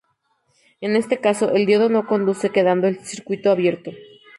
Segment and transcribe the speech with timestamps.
[0.79, 3.91] En este caso, el diodo no conduce, quedando el circuito abierto.